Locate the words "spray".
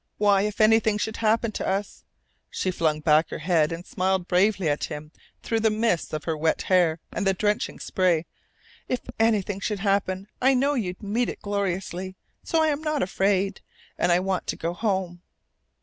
7.77-8.25